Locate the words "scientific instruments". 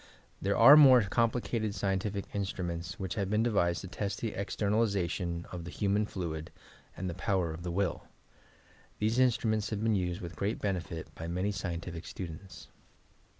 1.75-2.99